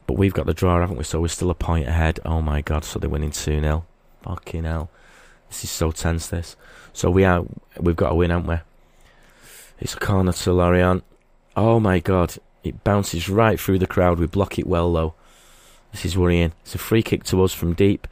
But 0.06 0.14
we've 0.14 0.32
got 0.32 0.46
the 0.46 0.54
draw, 0.54 0.80
haven't 0.80 0.96
we? 0.96 1.04
So 1.04 1.20
we're 1.20 1.28
still 1.28 1.50
a 1.50 1.54
point 1.54 1.86
ahead. 1.86 2.20
Oh 2.24 2.40
my 2.40 2.62
god, 2.62 2.84
so 2.84 2.98
they're 2.98 3.10
winning 3.10 3.30
2 3.30 3.60
0. 3.60 3.84
Fucking 4.22 4.64
hell. 4.64 4.90
This 5.50 5.64
is 5.64 5.70
so 5.70 5.90
tense, 5.90 6.28
this. 6.28 6.56
So 6.94 7.10
we 7.10 7.24
are, 7.24 7.44
we've 7.78 7.94
got 7.94 8.12
a 8.12 8.14
win, 8.14 8.30
haven't 8.30 8.48
we? 8.48 8.56
It's 9.78 9.94
a 9.94 9.98
corner 9.98 10.32
to 10.32 10.52
Lorient. 10.52 11.04
Oh 11.54 11.78
my 11.78 11.98
god. 11.98 12.36
It 12.64 12.82
bounces 12.82 13.28
right 13.28 13.60
through 13.60 13.78
the 13.78 13.86
crowd. 13.86 14.18
We 14.18 14.26
block 14.26 14.58
it 14.58 14.66
well, 14.66 14.90
though. 14.90 15.14
This 15.92 16.06
is 16.06 16.16
worrying. 16.16 16.52
It's 16.62 16.74
a 16.74 16.78
free 16.78 17.02
kick 17.02 17.24
to 17.24 17.42
us 17.42 17.52
from 17.52 17.74
deep. 17.74 18.08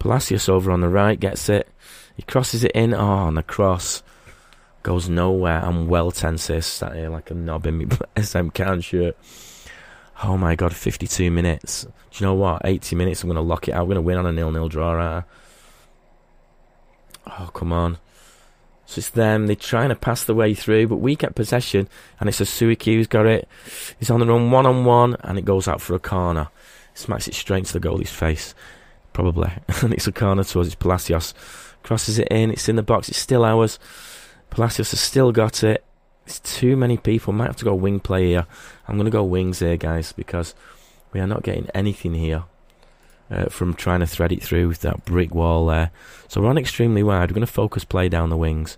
Palacios 0.00 0.48
over 0.48 0.72
on 0.72 0.80
the 0.80 0.88
right 0.88 1.18
gets 1.18 1.48
it. 1.48 1.68
He 2.16 2.22
crosses 2.22 2.64
it 2.64 2.72
in. 2.72 2.92
Oh, 2.92 2.98
on 2.98 3.36
the 3.36 3.42
cross. 3.44 4.02
Goes 4.86 5.08
nowhere. 5.08 5.64
I'm 5.64 5.88
well 5.88 6.12
tenses. 6.12 6.64
Sat 6.64 6.94
here 6.94 7.08
like 7.08 7.32
a 7.32 7.34
knob 7.34 7.66
in 7.66 7.78
my 7.78 7.86
SM 8.22 8.50
Caen 8.50 8.80
shirt. 8.80 9.16
Oh 10.22 10.36
my 10.36 10.54
god, 10.54 10.76
52 10.76 11.28
minutes. 11.28 11.82
Do 11.82 11.90
you 12.12 12.24
know 12.24 12.34
what? 12.34 12.62
80 12.64 12.94
minutes, 12.94 13.20
I'm 13.20 13.28
going 13.28 13.34
to 13.34 13.40
lock 13.40 13.66
it 13.66 13.72
out. 13.72 13.80
I'm 13.80 13.86
going 13.86 13.96
to 13.96 14.00
win 14.00 14.16
on 14.16 14.26
a 14.26 14.32
nil-nil 14.32 14.68
draw. 14.68 14.92
Right? 14.92 15.24
Oh, 17.26 17.50
come 17.52 17.72
on. 17.72 17.98
So 18.86 19.00
it's 19.00 19.10
them. 19.10 19.48
They're 19.48 19.56
trying 19.56 19.88
to 19.88 19.96
pass 19.96 20.22
the 20.22 20.36
way 20.36 20.54
through, 20.54 20.86
but 20.86 20.98
we 20.98 21.16
get 21.16 21.34
possession, 21.34 21.88
and 22.20 22.28
it's 22.28 22.40
a 22.40 22.44
Suiki 22.44 22.94
who's 22.94 23.08
got 23.08 23.26
it. 23.26 23.48
He's 23.98 24.08
on 24.08 24.20
the 24.20 24.26
run 24.26 24.52
one 24.52 24.66
on 24.66 24.84
one, 24.84 25.16
and 25.24 25.36
it 25.36 25.44
goes 25.44 25.66
out 25.66 25.80
for 25.80 25.96
a 25.96 25.98
corner. 25.98 26.46
Smacks 26.94 27.26
it 27.26 27.34
straight 27.34 27.58
into 27.58 27.72
the 27.72 27.88
goalie's 27.88 28.12
face, 28.12 28.54
probably. 29.12 29.50
and 29.82 29.92
it's 29.92 30.06
a 30.06 30.12
corner 30.12 30.44
towards 30.44 30.68
it's 30.68 30.76
Palacios. 30.76 31.34
Crosses 31.82 32.20
it 32.20 32.28
in. 32.30 32.52
It's 32.52 32.68
in 32.68 32.76
the 32.76 32.84
box. 32.84 33.08
It's 33.08 33.18
still 33.18 33.44
ours. 33.44 33.80
Palacios 34.50 34.90
has 34.90 35.00
still 35.00 35.32
got 35.32 35.62
it. 35.62 35.84
It's 36.26 36.40
too 36.40 36.76
many 36.76 36.96
people. 36.96 37.32
Might 37.32 37.46
have 37.46 37.56
to 37.56 37.64
go 37.64 37.74
wing 37.74 38.00
play 38.00 38.28
here. 38.28 38.46
I'm 38.88 38.96
going 38.96 39.04
to 39.04 39.10
go 39.10 39.22
wings 39.22 39.60
here, 39.60 39.76
guys, 39.76 40.12
because 40.12 40.54
we 41.12 41.20
are 41.20 41.26
not 41.26 41.42
getting 41.42 41.68
anything 41.74 42.14
here 42.14 42.44
uh, 43.30 43.46
from 43.46 43.74
trying 43.74 44.00
to 44.00 44.06
thread 44.06 44.32
it 44.32 44.42
through 44.42 44.68
with 44.68 44.80
that 44.80 45.04
brick 45.04 45.34
wall 45.34 45.66
there. 45.66 45.90
So 46.28 46.40
we're 46.40 46.48
on 46.48 46.58
extremely 46.58 47.02
wide. 47.02 47.30
We're 47.30 47.34
going 47.34 47.46
to 47.46 47.52
focus 47.52 47.84
play 47.84 48.08
down 48.08 48.30
the 48.30 48.36
wings. 48.36 48.76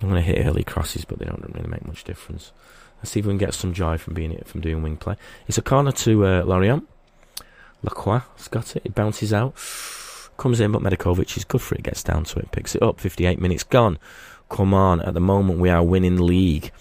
I'm 0.00 0.08
going 0.08 0.22
to 0.22 0.32
hit 0.32 0.46
early 0.46 0.64
crosses, 0.64 1.04
but 1.04 1.18
they 1.18 1.26
don't 1.26 1.44
really 1.54 1.68
make 1.68 1.86
much 1.86 2.04
difference. 2.04 2.52
Let's 2.98 3.10
see 3.10 3.20
if 3.20 3.26
we 3.26 3.30
can 3.30 3.38
get 3.38 3.54
some 3.54 3.72
joy 3.72 3.96
from 3.98 4.14
being 4.14 4.36
from 4.44 4.60
doing 4.60 4.82
wing 4.82 4.96
play. 4.96 5.16
It's 5.46 5.58
a 5.58 5.62
corner 5.62 5.92
to 5.92 6.26
uh, 6.26 6.42
Lorient. 6.44 6.88
Lacroix 7.82 8.22
has 8.36 8.48
got 8.48 8.76
it. 8.76 8.82
It 8.84 8.94
bounces 8.94 9.32
out. 9.32 9.54
Comes 10.36 10.60
in, 10.60 10.70
but 10.70 10.82
Medakovic 10.82 11.36
is 11.36 11.44
good 11.44 11.62
for 11.62 11.74
it. 11.74 11.82
Gets 11.82 12.02
down 12.02 12.24
to 12.24 12.38
it, 12.38 12.52
picks 12.52 12.74
it 12.76 12.82
up. 12.82 13.00
58 13.00 13.40
minutes 13.40 13.64
gone. 13.64 13.98
Come 14.48 14.74
on. 14.74 15.00
At 15.02 15.14
the 15.14 15.20
moment, 15.20 15.58
we 15.58 15.70
are 15.70 15.82
winning 15.82 16.16
the 16.16 16.24
league 16.24 16.72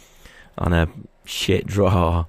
on 0.57 0.73
a 0.73 0.87
shit 1.25 1.67
draw. 1.67 2.25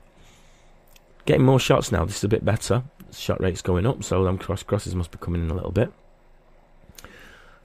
Getting 1.25 1.45
more 1.45 1.61
shots 1.61 1.93
now. 1.93 2.05
This 2.05 2.19
is 2.19 2.25
a 2.25 2.29
bit 2.29 2.45
better 2.45 2.85
shot 3.13 3.41
rate's 3.41 3.63
going 3.63 3.87
up, 3.87 4.05
so 4.05 4.25
them 4.25 4.39
cross 4.39 4.63
crosses 4.63 4.95
must 4.95 5.11
be 5.11 5.19
coming 5.19 5.43
in 5.43 5.51
a 5.51 5.55
little 5.55 5.71
bit. 5.71 5.93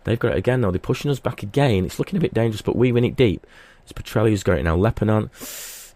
They've 0.04 0.20
got 0.20 0.34
it 0.34 0.38
again 0.38 0.62
though. 0.62 0.72
They're 0.72 0.80
pushing 0.80 1.12
us 1.12 1.20
back 1.20 1.44
again. 1.44 1.86
It's 1.86 2.00
looking 2.00 2.18
a 2.18 2.22
bit 2.22 2.34
dangerous, 2.34 2.62
but 2.62 2.76
we 2.76 2.92
win 2.92 3.06
it 3.06 3.16
deep. 3.16 3.46
It's 3.84 3.94
Petrelli 3.94 4.30
who's 4.30 4.44
got 4.44 4.58
it 4.58 4.64
now. 4.64 4.76
Lebanon. 4.76 5.30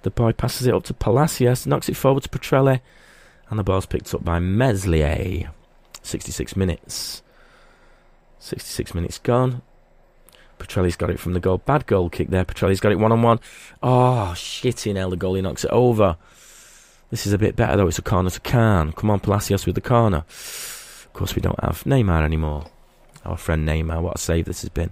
The 0.03 0.11
boy 0.11 0.31
passes 0.31 0.67
it 0.67 0.73
up 0.73 0.83
to 0.85 0.93
Palacios, 0.93 1.65
knocks 1.65 1.89
it 1.89 1.97
forward 1.97 2.23
to 2.23 2.29
Petrelli, 2.29 2.81
and 3.49 3.59
the 3.59 3.63
ball's 3.63 3.85
picked 3.85 4.13
up 4.13 4.23
by 4.23 4.39
Meslier. 4.39 5.51
66 6.03 6.55
minutes. 6.55 7.23
66 8.39 8.93
minutes 8.93 9.17
gone. 9.17 9.61
Petrelli's 10.57 10.95
got 10.95 11.09
it 11.09 11.19
from 11.19 11.33
the 11.33 11.39
goal. 11.39 11.59
Bad 11.59 11.85
goal 11.85 12.09
kick 12.09 12.29
there. 12.29 12.45
Petrelli's 12.45 12.79
got 12.79 12.91
it 12.91 12.99
one 12.99 13.11
on 13.11 13.21
one. 13.21 13.39
Oh, 13.81 14.33
shitting 14.35 14.95
hell. 14.95 15.09
The 15.09 15.17
goalie 15.17 15.41
knocks 15.41 15.63
it 15.63 15.71
over. 15.71 16.17
This 17.09 17.25
is 17.25 17.33
a 17.33 17.37
bit 17.37 17.55
better 17.55 17.77
though. 17.77 17.87
It's 17.87 17.99
a 17.99 18.01
corner 18.01 18.29
to 18.29 18.39
Caen. 18.41 18.91
Come 18.93 19.09
on, 19.09 19.19
Palacios 19.19 19.65
with 19.65 19.75
the 19.75 19.81
corner. 19.81 20.25
Of 20.27 21.09
course, 21.13 21.35
we 21.35 21.41
don't 21.41 21.59
have 21.63 21.83
Neymar 21.83 22.23
anymore. 22.23 22.65
Our 23.23 23.37
friend 23.37 23.67
Neymar. 23.67 24.01
What 24.01 24.15
a 24.15 24.19
save 24.19 24.45
this 24.45 24.61
has 24.61 24.69
been. 24.69 24.91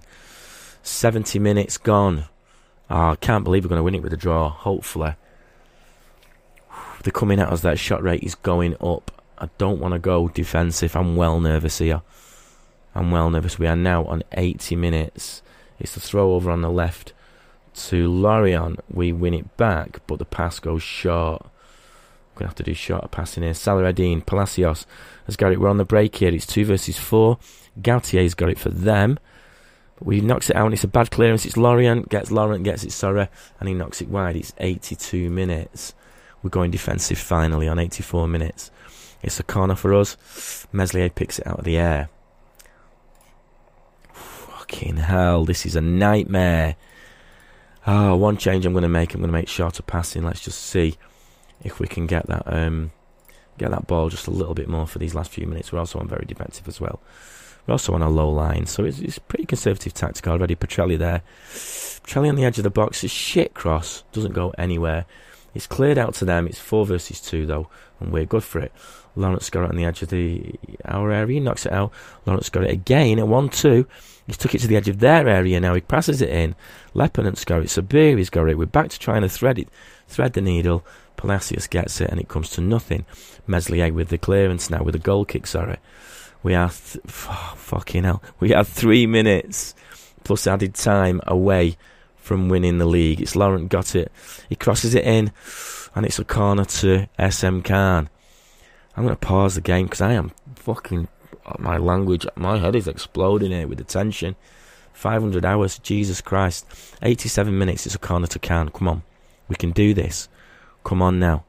70 0.82 1.38
minutes 1.38 1.78
gone. 1.78 2.24
Oh, 2.88 3.10
I 3.10 3.16
can't 3.16 3.44
believe 3.44 3.64
we're 3.64 3.70
going 3.70 3.80
to 3.80 3.84
win 3.84 3.94
it 3.94 4.02
with 4.02 4.12
a 4.12 4.16
draw. 4.16 4.48
Hopefully. 4.48 5.14
They're 7.02 7.12
coming 7.12 7.40
at 7.40 7.48
us. 7.48 7.60
That 7.60 7.78
shot 7.78 8.02
rate 8.02 8.22
is 8.22 8.34
going 8.34 8.76
up. 8.80 9.10
I 9.38 9.48
don't 9.58 9.80
want 9.80 9.92
to 9.92 9.98
go 9.98 10.28
defensive. 10.28 10.96
I'm 10.96 11.16
well 11.16 11.40
nervous 11.40 11.78
here. 11.78 12.02
I'm 12.94 13.10
well 13.10 13.28
nervous. 13.28 13.58
We 13.58 13.66
are 13.66 13.76
now 13.76 14.04
on 14.06 14.22
80 14.32 14.76
minutes. 14.76 15.42
It's 15.78 15.94
the 15.94 16.00
throw 16.00 16.34
over 16.34 16.50
on 16.50 16.62
the 16.62 16.70
left 16.70 17.12
to 17.74 18.08
Lorient. 18.08 18.80
We 18.90 19.12
win 19.12 19.34
it 19.34 19.56
back, 19.56 20.00
but 20.06 20.18
the 20.18 20.24
pass 20.24 20.58
goes 20.58 20.82
short. 20.82 21.42
We're 22.34 22.40
going 22.40 22.46
to 22.46 22.46
have 22.48 22.54
to 22.56 22.62
do 22.64 22.72
a 22.72 22.74
shorter 22.74 23.08
passing 23.08 23.42
here. 23.42 23.54
Saladin, 23.54 24.22
Palacios 24.22 24.86
has 25.24 25.36
got 25.36 25.52
it. 25.52 25.60
We're 25.60 25.70
on 25.70 25.78
the 25.78 25.84
break 25.84 26.16
here. 26.16 26.34
It's 26.34 26.46
two 26.46 26.64
versus 26.64 26.98
four. 26.98 27.38
Gautier's 27.80 28.34
got 28.34 28.50
it 28.50 28.58
for 28.58 28.70
them. 28.70 29.18
But 29.96 30.06
we 30.06 30.20
knocks 30.20 30.50
it 30.50 30.56
out 30.56 30.66
and 30.66 30.74
it's 30.74 30.84
a 30.84 30.88
bad 30.88 31.10
clearance. 31.10 31.46
It's 31.46 31.56
Lorient. 31.56 32.08
Gets 32.08 32.30
Lorient, 32.30 32.64
gets 32.64 32.84
it 32.84 32.92
sorry, 32.92 33.28
and 33.58 33.68
he 33.68 33.74
knocks 33.74 34.02
it 34.02 34.08
wide. 34.08 34.36
It's 34.36 34.52
82 34.58 35.30
minutes. 35.30 35.94
We're 36.42 36.50
going 36.50 36.70
defensive 36.70 37.18
finally 37.18 37.68
on 37.68 37.78
84 37.78 38.28
minutes. 38.28 38.70
It's 39.22 39.40
a 39.40 39.42
corner 39.42 39.74
for 39.74 39.94
us. 39.94 40.66
Meslier 40.72 41.08
picks 41.08 41.38
it 41.38 41.46
out 41.46 41.60
of 41.60 41.64
the 41.64 41.78
air. 41.78 42.10
Fucking 44.68 44.96
hell, 44.96 45.44
this 45.44 45.64
is 45.64 45.76
a 45.76 45.80
nightmare. 45.80 46.74
Oh, 47.86 48.16
one 48.16 48.36
change 48.36 48.66
I'm 48.66 48.72
going 48.72 48.82
to 48.82 48.88
make. 48.88 49.14
I'm 49.14 49.20
going 49.20 49.28
to 49.28 49.32
make 49.32 49.48
shorter 49.48 49.80
passing. 49.80 50.24
Let's 50.24 50.40
just 50.40 50.60
see 50.60 50.96
if 51.62 51.78
we 51.78 51.86
can 51.86 52.08
get 52.08 52.26
that 52.26 52.42
um, 52.52 52.90
get 53.58 53.70
that 53.70 53.86
ball 53.86 54.08
just 54.08 54.26
a 54.26 54.32
little 54.32 54.54
bit 54.54 54.68
more 54.68 54.88
for 54.88 54.98
these 54.98 55.14
last 55.14 55.30
few 55.30 55.46
minutes. 55.46 55.70
We're 55.70 55.78
also 55.78 56.00
on 56.00 56.08
very 56.08 56.24
defensive 56.26 56.66
as 56.66 56.80
well. 56.80 57.00
We're 57.66 57.72
also 57.72 57.94
on 57.94 58.02
a 58.02 58.10
low 58.10 58.28
line, 58.28 58.66
so 58.66 58.84
it's, 58.84 58.98
it's 58.98 59.20
pretty 59.20 59.46
conservative 59.46 59.94
tactic 59.94 60.26
already. 60.26 60.56
Petrelli 60.56 60.98
there. 60.98 61.22
Petrelli 61.52 62.28
on 62.28 62.34
the 62.34 62.44
edge 62.44 62.58
of 62.58 62.64
the 62.64 62.70
box. 62.70 63.04
A 63.04 63.08
shit 63.08 63.54
cross. 63.54 64.02
Doesn't 64.10 64.32
go 64.32 64.52
anywhere. 64.58 65.06
It's 65.56 65.66
cleared 65.66 65.98
out 65.98 66.14
to 66.16 66.24
them. 66.24 66.46
It's 66.46 66.58
four 66.58 66.86
versus 66.86 67.20
two, 67.20 67.46
though, 67.46 67.68
and 67.98 68.12
we're 68.12 68.26
good 68.26 68.44
for 68.44 68.60
it. 68.60 68.72
Lawrence 69.16 69.48
got 69.48 69.64
it 69.64 69.70
on 69.70 69.76
the 69.76 69.84
edge 69.84 70.02
of 70.02 70.10
the 70.10 70.54
our 70.84 71.10
area. 71.10 71.34
He 71.34 71.40
knocks 71.40 71.66
it 71.66 71.72
out. 71.72 71.92
Lawrence 72.26 72.50
got 72.50 72.64
it 72.64 72.70
again 72.70 73.18
at 73.18 73.26
1 73.26 73.48
2. 73.48 73.86
He's 74.26 74.36
took 74.36 74.54
it 74.54 74.60
to 74.60 74.66
the 74.66 74.76
edge 74.76 74.88
of 74.88 74.98
their 74.98 75.26
area 75.26 75.58
now. 75.58 75.74
He 75.74 75.80
passes 75.80 76.20
it 76.20 76.28
in. 76.28 76.54
Lepenant's 76.94 77.44
got 77.44 77.62
it. 77.62 77.68
Sabiri's 77.68 78.28
got 78.28 78.48
it. 78.48 78.58
We're 78.58 78.66
back 78.66 78.90
to 78.90 78.98
trying 78.98 79.22
to 79.22 79.28
thread 79.28 79.58
it, 79.58 79.68
thread 80.08 80.34
the 80.34 80.40
needle. 80.40 80.84
Palacios 81.16 81.66
gets 81.66 82.00
it 82.00 82.10
and 82.10 82.20
it 82.20 82.28
comes 82.28 82.50
to 82.50 82.60
nothing. 82.60 83.06
Meslier 83.46 83.92
with 83.92 84.08
the 84.08 84.18
clearance 84.18 84.68
now 84.68 84.82
with 84.82 84.94
a 84.94 84.98
goal 84.98 85.24
kick, 85.24 85.46
sorry. 85.46 85.78
We 86.42 86.54
are, 86.54 86.70
th- 86.70 87.02
oh, 87.28 87.54
fucking 87.56 88.04
hell, 88.04 88.22
we 88.38 88.52
are 88.52 88.64
three 88.64 89.06
minutes 89.06 89.74
plus 90.24 90.46
added 90.46 90.74
time 90.74 91.20
away 91.26 91.76
from 92.26 92.48
winning 92.48 92.78
the 92.78 92.86
league. 92.86 93.20
It's 93.20 93.36
Laurent 93.36 93.68
got 93.68 93.94
it. 93.94 94.10
He 94.48 94.56
crosses 94.56 94.96
it 94.96 95.04
in 95.04 95.30
and 95.94 96.04
it's 96.04 96.18
a 96.18 96.24
corner 96.24 96.64
to 96.64 97.08
SM 97.18 97.60
Caen. 97.60 98.08
I'm 98.96 99.04
going 99.04 99.14
to 99.14 99.16
pause 99.16 99.54
the 99.54 99.60
game 99.60 99.86
because 99.86 100.00
I 100.00 100.14
am 100.14 100.32
fucking, 100.56 101.06
my 101.60 101.76
language, 101.76 102.26
my 102.34 102.58
head 102.58 102.74
is 102.74 102.88
exploding 102.88 103.52
here 103.52 103.68
with 103.68 103.78
the 103.78 103.84
tension. 103.84 104.34
500 104.92 105.44
hours, 105.44 105.78
Jesus 105.78 106.20
Christ. 106.20 106.66
87 107.00 107.56
minutes, 107.56 107.86
it's 107.86 107.94
a 107.94 107.98
corner 107.98 108.26
to 108.26 108.40
Caen. 108.40 108.70
Come 108.70 108.88
on, 108.88 109.02
we 109.46 109.54
can 109.54 109.70
do 109.70 109.94
this. 109.94 110.28
Come 110.82 111.02
on 111.02 111.20
now. 111.20 111.44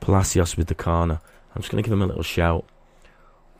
Palacios 0.00 0.56
with 0.58 0.66
the 0.66 0.74
corner. 0.74 1.20
I'm 1.54 1.62
just 1.62 1.72
going 1.72 1.82
to 1.82 1.88
give 1.88 1.96
him 1.96 2.02
a 2.02 2.06
little 2.06 2.22
shout. 2.22 2.66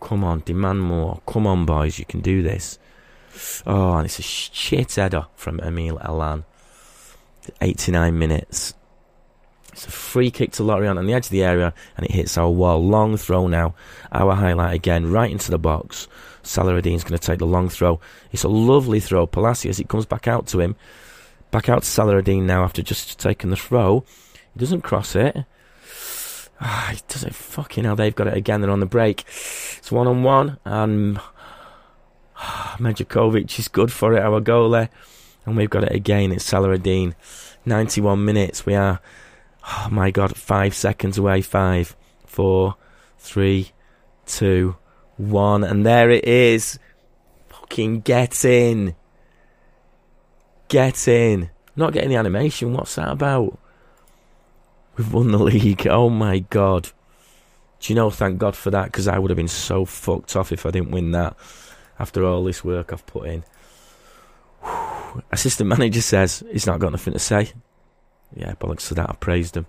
Come 0.03 0.25
on, 0.25 0.43
demand 0.45 0.83
more. 0.83 1.23
Come 1.27 1.47
on, 1.47 1.65
boys, 1.65 1.99
you 1.99 2.05
can 2.05 2.21
do 2.21 2.43
this. 2.43 2.79
Oh, 3.67 3.95
and 3.95 4.05
it's 4.05 4.19
a 4.19 4.23
shit 4.23 4.95
header 4.95 5.27
from 5.37 5.61
Emil 5.61 5.99
Elan. 6.01 6.45
89 7.61 8.19
minutes. 8.19 8.75
It's 9.73 9.87
a 9.87 9.91
free 9.91 10.31
kick 10.31 10.53
to 10.53 10.65
Lorient 10.65 10.99
on 10.99 11.07
the 11.07 11.15
edge 11.15 11.27
of 11.27 11.31
the 11.31 11.45
area, 11.45 11.73
and 11.97 12.05
it 12.05 12.13
hits 12.13 12.37
our 12.37 12.51
wall. 12.51 12.85
Long 12.85 13.17
throw 13.17 13.47
now. 13.47 13.75
Our 14.13 14.35
highlight 14.35 14.75
again, 14.75 15.11
right 15.11 15.31
into 15.31 15.51
the 15.51 15.59
box. 15.59 16.09
Saladin's 16.43 17.05
going 17.05 17.19
to 17.19 17.27
take 17.27 17.39
the 17.39 17.47
long 17.47 17.69
throw. 17.69 18.01
It's 18.33 18.45
a 18.45 18.49
lovely 18.49 19.01
throw. 19.01 19.27
Palacios, 19.27 19.79
it 19.79 19.89
comes 19.89 20.07
back 20.07 20.27
out 20.27 20.47
to 20.49 20.61
him. 20.61 20.77
Back 21.51 21.69
out 21.69 21.83
to 21.83 21.89
Saladin 21.89 22.47
now 22.47 22.65
after 22.65 22.83
just 22.83 23.19
taking 23.19 23.51
the 23.51 23.57
throw. 23.57 24.05
He 24.55 24.61
doesn't 24.61 24.83
cross 24.83 25.15
it. 25.15 25.45
Ah, 26.61 26.91
he 26.93 27.01
doesn't 27.09 27.35
Fucking 27.35 27.85
hell, 27.85 27.97
they've 27.97 28.15
got 28.15 28.27
it 28.27 28.37
again. 28.37 28.61
They're 28.61 28.71
on 28.71 28.81
the 28.81 28.87
break. 28.87 29.23
It's 29.79 29.91
one 29.91 30.07
on 30.07 30.23
one, 30.23 30.59
and 30.65 31.19
Medakovic 32.37 33.59
is 33.59 33.69
good 33.69 33.93
for 33.93 34.15
it, 34.15 34.23
our 34.23 34.41
goalie. 34.41 34.89
And 35.47 35.57
we've 35.57 35.71
got 35.71 35.85
it 35.85 35.93
again. 35.93 36.33
It's 36.33 36.45
Saladin. 36.45 37.15
91 37.65 38.25
minutes. 38.25 38.67
We 38.67 38.75
are, 38.75 39.01
oh 39.65 39.89
my 39.91 40.11
god, 40.11 40.37
five 40.37 40.75
seconds 40.75 41.19
away. 41.19 41.41
Five, 41.41 41.97
four, 42.27 42.77
three, 43.19 43.73
two, 44.27 44.77
one. 45.17 45.65
And 45.65 45.85
there 45.85 46.11
it 46.11 46.25
is. 46.25 46.79
Fucking 47.49 48.01
get 48.01 48.45
in. 48.45 48.95
Get 50.69 51.09
in. 51.09 51.51
Not 51.77 51.93
getting 51.93 52.11
the 52.11 52.17
animation. 52.17 52.73
What's 52.73 52.95
that 52.97 53.11
about? 53.11 53.59
We've 54.97 55.13
won 55.13 55.31
the 55.31 55.39
league. 55.39 55.87
Oh 55.87 56.11
my 56.11 56.41
god. 56.41 56.91
Do 57.81 57.93
you 57.93 57.95
know, 57.95 58.11
thank 58.11 58.39
God 58.39 58.55
for 58.55 58.71
that, 58.71 58.87
because 58.87 59.09
I 59.09 59.19
would 59.19 59.31
have 59.31 59.39
been 59.39 59.49
so 59.49 59.87
fucked 59.87 60.37
off 60.37 60.53
if 60.53 60.67
I 60.67 60.71
didn't 60.71 60.91
win 60.91 61.13
that 61.13 61.35
after 61.99 62.25
all 62.25 62.45
this 62.45 62.63
work 62.63 62.93
I've 62.93 63.07
put 63.07 63.27
in. 63.27 63.45
Assistant 65.33 65.69
manager 65.69 66.01
says 66.01 66.43
he's 66.51 66.67
not 66.67 66.81
got 66.81 66.93
nothing 66.93 67.13
to 67.13 67.19
say. 67.19 67.53
Yeah, 68.35 68.55
bollocks 68.55 68.89
to 68.89 68.95
that. 68.95 69.11
I 69.11 69.15
praised 69.15 69.57
him. 69.57 69.67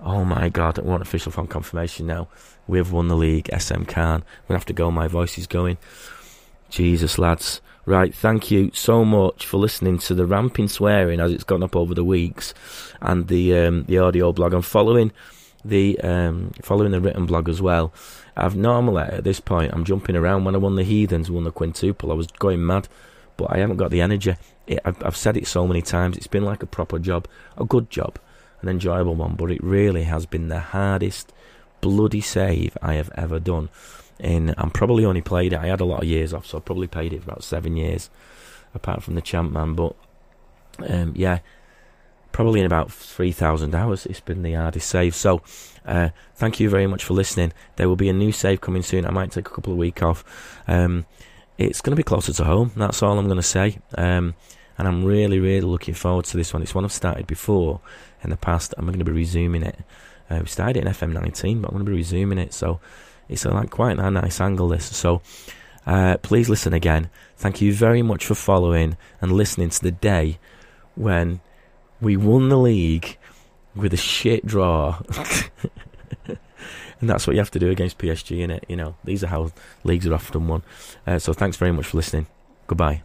Oh 0.00 0.24
my 0.24 0.48
god, 0.48 0.78
I 0.78 0.82
want 0.82 1.02
official 1.02 1.32
phone 1.32 1.46
confirmation 1.46 2.06
now. 2.06 2.28
We've 2.66 2.90
won 2.90 3.08
the 3.08 3.16
league, 3.16 3.48
SM 3.56 3.84
Caen. 3.84 4.22
I'm 4.22 4.24
gonna 4.48 4.58
have 4.58 4.66
to 4.66 4.72
go, 4.72 4.90
my 4.90 5.08
voice 5.08 5.38
is 5.38 5.46
going. 5.46 5.78
Jesus, 6.70 7.18
lads. 7.18 7.60
Right, 7.86 8.14
thank 8.14 8.50
you 8.50 8.70
so 8.72 9.04
much 9.04 9.46
for 9.46 9.58
listening 9.58 9.98
to 9.98 10.14
the 10.14 10.24
ramping 10.24 10.68
swearing 10.68 11.20
as 11.20 11.32
it's 11.32 11.44
gone 11.44 11.62
up 11.62 11.76
over 11.76 11.94
the 11.94 12.04
weeks 12.04 12.54
and 13.02 13.28
the 13.28 13.58
um, 13.58 13.84
the 13.84 13.98
audio 13.98 14.32
blog. 14.32 14.54
I'm 14.54 14.62
following 14.62 15.12
the 15.64 16.00
um, 16.00 16.52
following 16.62 16.92
the 16.92 17.00
written 17.00 17.26
blog 17.26 17.48
as 17.48 17.60
well. 17.60 17.92
I've 18.36 18.56
normally 18.56 19.02
at 19.02 19.24
this 19.24 19.38
point 19.38 19.72
I'm 19.72 19.84
jumping 19.84 20.16
around. 20.16 20.44
When 20.44 20.54
I 20.54 20.58
won 20.58 20.76
the 20.76 20.82
Heathens, 20.82 21.30
won 21.30 21.44
the 21.44 21.52
quintuple, 21.52 22.10
I 22.10 22.14
was 22.14 22.26
going 22.26 22.64
mad, 22.64 22.88
but 23.36 23.52
I 23.52 23.58
haven't 23.58 23.76
got 23.76 23.90
the 23.90 24.00
energy. 24.00 24.34
It, 24.66 24.80
I've, 24.84 25.02
I've 25.04 25.16
said 25.16 25.36
it 25.36 25.46
so 25.46 25.66
many 25.66 25.82
times. 25.82 26.16
It's 26.16 26.26
been 26.26 26.44
like 26.44 26.62
a 26.62 26.66
proper 26.66 26.98
job, 26.98 27.28
a 27.56 27.64
good 27.64 27.90
job, 27.90 28.18
an 28.62 28.68
enjoyable 28.68 29.14
one, 29.14 29.34
but 29.34 29.50
it 29.50 29.62
really 29.62 30.04
has 30.04 30.26
been 30.26 30.48
the 30.48 30.60
hardest 30.60 31.32
bloody 31.80 32.20
save 32.20 32.76
I 32.80 32.94
have 32.94 33.10
ever 33.14 33.38
done. 33.38 33.68
In 34.18 34.54
I'm 34.56 34.70
probably 34.70 35.04
only 35.04 35.22
played 35.22 35.52
it. 35.52 35.58
I 35.58 35.66
had 35.66 35.80
a 35.80 35.84
lot 35.84 36.02
of 36.02 36.08
years 36.08 36.32
off, 36.32 36.46
so 36.46 36.58
I 36.58 36.60
probably 36.60 36.86
played 36.86 37.12
it 37.12 37.24
for 37.24 37.30
about 37.30 37.44
seven 37.44 37.76
years, 37.76 38.10
apart 38.74 39.02
from 39.02 39.16
the 39.16 39.20
champ 39.20 39.52
man. 39.52 39.74
But 39.74 39.96
um, 40.78 41.12
yeah, 41.16 41.40
probably 42.34 42.60
in 42.60 42.66
about 42.66 42.92
3,000 42.92 43.74
hours. 43.74 44.06
It's 44.06 44.20
been 44.20 44.42
the 44.42 44.54
hardest 44.54 44.88
save. 44.88 45.14
So, 45.14 45.40
uh, 45.86 46.08
thank 46.34 46.58
you 46.58 46.68
very 46.68 46.86
much 46.86 47.04
for 47.04 47.14
listening. 47.14 47.52
There 47.76 47.88
will 47.88 47.96
be 47.96 48.08
a 48.08 48.12
new 48.12 48.32
save 48.32 48.60
coming 48.60 48.82
soon. 48.82 49.06
I 49.06 49.10
might 49.10 49.30
take 49.30 49.46
a 49.46 49.50
couple 49.50 49.72
of 49.72 49.78
weeks 49.78 50.02
off. 50.02 50.24
Um, 50.66 51.06
it's 51.56 51.80
going 51.80 51.92
to 51.92 51.96
be 51.96 52.02
closer 52.02 52.32
to 52.32 52.44
home. 52.44 52.72
That's 52.76 53.02
all 53.02 53.18
I'm 53.18 53.26
going 53.26 53.36
to 53.36 53.42
say. 53.42 53.78
Um, 53.96 54.34
and 54.78 54.88
I'm 54.88 55.04
really, 55.04 55.38
really 55.38 55.60
looking 55.60 55.94
forward 55.94 56.24
to 56.26 56.36
this 56.36 56.52
one. 56.52 56.62
It's 56.62 56.74
one 56.74 56.84
I've 56.84 56.92
started 56.92 57.26
before 57.26 57.80
in 58.22 58.30
the 58.30 58.36
past. 58.36 58.74
I'm 58.76 58.86
going 58.86 58.98
to 58.98 59.04
be 59.04 59.12
resuming 59.12 59.62
it. 59.62 59.78
Uh, 60.30 60.40
we 60.40 60.46
started 60.46 60.76
it 60.76 60.86
in 60.86 60.92
FM19, 60.92 61.62
but 61.62 61.68
I'm 61.68 61.74
going 61.74 61.84
to 61.84 61.90
be 61.90 61.96
resuming 61.96 62.38
it. 62.38 62.54
So, 62.54 62.80
it's 63.28 63.44
a, 63.44 63.50
like 63.50 63.70
quite 63.70 63.98
a 63.98 64.10
nice 64.10 64.40
angle. 64.40 64.68
This. 64.68 64.84
So, 64.96 65.22
uh, 65.86 66.16
please 66.18 66.48
listen 66.48 66.72
again. 66.72 67.10
Thank 67.36 67.60
you 67.60 67.72
very 67.72 68.02
much 68.02 68.24
for 68.26 68.34
following 68.34 68.96
and 69.20 69.32
listening 69.32 69.70
to 69.70 69.82
the 69.82 69.90
day 69.90 70.38
when 70.94 71.40
we 72.00 72.16
won 72.16 72.48
the 72.48 72.58
league 72.58 73.18
with 73.74 73.92
a 73.92 73.98
shit 73.98 74.46
draw. 74.46 75.00
and 76.26 77.10
that's 77.10 77.26
what 77.26 77.34
you 77.34 77.40
have 77.40 77.50
to 77.52 77.58
do 77.58 77.70
against 77.70 77.98
PSG 77.98 78.40
in 78.40 78.50
it. 78.50 78.64
You 78.68 78.76
know, 78.76 78.96
these 79.04 79.24
are 79.24 79.28
how 79.28 79.52
leagues 79.82 80.06
are 80.06 80.14
often 80.14 80.46
won. 80.46 80.62
Uh, 81.06 81.18
so 81.18 81.32
thanks 81.32 81.56
very 81.56 81.72
much 81.72 81.86
for 81.86 81.96
listening. 81.96 82.26
Goodbye. 82.66 83.02